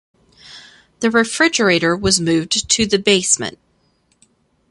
The 1.01 1.11
refrigerator 1.11 1.95
was 1.95 2.19
moved 2.19 2.67
to 2.71 2.87
the 2.87 2.97
basement. 2.97 3.59